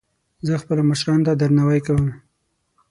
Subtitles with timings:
[0.47, 2.05] زه خپلو مشرانو ته درناوی کوم